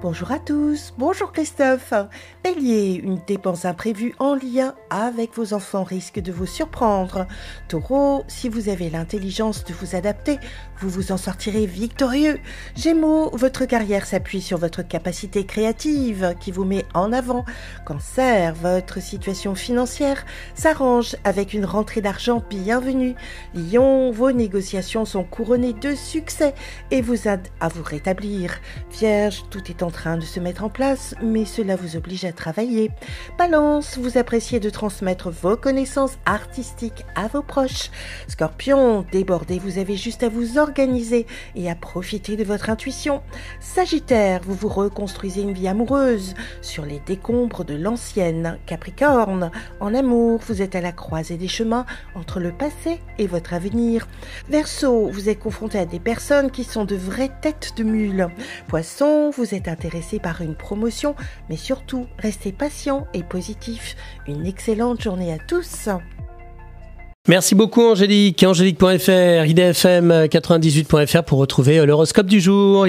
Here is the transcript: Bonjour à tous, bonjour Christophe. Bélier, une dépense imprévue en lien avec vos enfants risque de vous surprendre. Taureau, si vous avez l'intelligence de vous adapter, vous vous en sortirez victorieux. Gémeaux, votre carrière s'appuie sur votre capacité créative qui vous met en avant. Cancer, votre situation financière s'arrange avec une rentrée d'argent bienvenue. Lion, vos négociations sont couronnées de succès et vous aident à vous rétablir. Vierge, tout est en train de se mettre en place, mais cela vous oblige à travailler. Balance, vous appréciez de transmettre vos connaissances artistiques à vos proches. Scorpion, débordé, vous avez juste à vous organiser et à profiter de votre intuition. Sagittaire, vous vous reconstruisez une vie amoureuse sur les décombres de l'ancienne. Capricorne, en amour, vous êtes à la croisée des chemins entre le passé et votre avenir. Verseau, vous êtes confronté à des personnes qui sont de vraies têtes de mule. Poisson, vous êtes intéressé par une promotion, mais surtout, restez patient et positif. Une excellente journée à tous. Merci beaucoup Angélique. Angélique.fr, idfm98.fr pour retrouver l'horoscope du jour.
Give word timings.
Bonjour 0.00 0.30
à 0.30 0.38
tous, 0.38 0.94
bonjour 0.96 1.32
Christophe. 1.32 1.92
Bélier, 2.44 3.00
une 3.02 3.18
dépense 3.26 3.64
imprévue 3.64 4.14
en 4.20 4.36
lien 4.36 4.76
avec 4.90 5.34
vos 5.34 5.54
enfants 5.54 5.82
risque 5.82 6.20
de 6.20 6.30
vous 6.30 6.46
surprendre. 6.46 7.26
Taureau, 7.66 8.22
si 8.28 8.48
vous 8.48 8.68
avez 8.68 8.90
l'intelligence 8.90 9.64
de 9.64 9.74
vous 9.74 9.96
adapter, 9.96 10.38
vous 10.78 10.88
vous 10.88 11.10
en 11.10 11.16
sortirez 11.16 11.66
victorieux. 11.66 12.38
Gémeaux, 12.76 13.30
votre 13.32 13.64
carrière 13.64 14.06
s'appuie 14.06 14.40
sur 14.40 14.56
votre 14.56 14.82
capacité 14.82 15.44
créative 15.44 16.36
qui 16.38 16.52
vous 16.52 16.64
met 16.64 16.84
en 16.94 17.12
avant. 17.12 17.44
Cancer, 17.84 18.54
votre 18.54 19.02
situation 19.02 19.56
financière 19.56 20.24
s'arrange 20.54 21.16
avec 21.24 21.54
une 21.54 21.64
rentrée 21.64 22.02
d'argent 22.02 22.40
bienvenue. 22.48 23.16
Lion, 23.52 24.12
vos 24.12 24.30
négociations 24.30 25.04
sont 25.04 25.24
couronnées 25.24 25.72
de 25.72 25.96
succès 25.96 26.54
et 26.92 27.02
vous 27.02 27.26
aident 27.26 27.48
à 27.58 27.66
vous 27.66 27.82
rétablir. 27.82 28.60
Vierge, 28.92 29.42
tout 29.50 29.68
est 29.68 29.82
en 29.82 29.87
train 29.90 30.16
de 30.16 30.24
se 30.24 30.40
mettre 30.40 30.64
en 30.64 30.68
place, 30.68 31.14
mais 31.22 31.44
cela 31.44 31.76
vous 31.76 31.96
oblige 31.96 32.24
à 32.24 32.32
travailler. 32.32 32.90
Balance, 33.38 33.98
vous 33.98 34.18
appréciez 34.18 34.60
de 34.60 34.70
transmettre 34.70 35.30
vos 35.30 35.56
connaissances 35.56 36.18
artistiques 36.26 37.04
à 37.14 37.28
vos 37.28 37.42
proches. 37.42 37.90
Scorpion, 38.28 39.04
débordé, 39.12 39.58
vous 39.58 39.78
avez 39.78 39.96
juste 39.96 40.22
à 40.22 40.28
vous 40.28 40.58
organiser 40.58 41.26
et 41.54 41.70
à 41.70 41.74
profiter 41.74 42.36
de 42.36 42.44
votre 42.44 42.70
intuition. 42.70 43.22
Sagittaire, 43.60 44.40
vous 44.44 44.54
vous 44.54 44.68
reconstruisez 44.68 45.42
une 45.42 45.52
vie 45.52 45.68
amoureuse 45.68 46.34
sur 46.62 46.84
les 46.84 47.00
décombres 47.06 47.64
de 47.64 47.74
l'ancienne. 47.74 48.58
Capricorne, 48.66 49.50
en 49.80 49.94
amour, 49.94 50.40
vous 50.46 50.62
êtes 50.62 50.74
à 50.74 50.80
la 50.80 50.92
croisée 50.92 51.36
des 51.36 51.48
chemins 51.48 51.86
entre 52.14 52.40
le 52.40 52.52
passé 52.52 53.00
et 53.18 53.26
votre 53.26 53.54
avenir. 53.54 54.08
Verseau, 54.48 55.08
vous 55.08 55.28
êtes 55.28 55.38
confronté 55.38 55.78
à 55.78 55.86
des 55.86 56.00
personnes 56.00 56.50
qui 56.50 56.64
sont 56.64 56.84
de 56.84 56.96
vraies 56.96 57.30
têtes 57.40 57.74
de 57.76 57.84
mule. 57.84 58.28
Poisson, 58.66 59.30
vous 59.30 59.54
êtes 59.54 59.68
intéressé 59.78 60.18
par 60.18 60.42
une 60.42 60.54
promotion, 60.54 61.14
mais 61.48 61.56
surtout, 61.56 62.06
restez 62.18 62.52
patient 62.52 63.06
et 63.14 63.22
positif. 63.22 63.94
Une 64.26 64.44
excellente 64.44 65.00
journée 65.00 65.32
à 65.32 65.38
tous. 65.38 65.88
Merci 67.28 67.54
beaucoup 67.54 67.82
Angélique. 67.82 68.42
Angélique.fr, 68.42 69.44
idfm98.fr 69.44 71.22
pour 71.24 71.38
retrouver 71.38 71.84
l'horoscope 71.84 72.26
du 72.26 72.40
jour. 72.40 72.86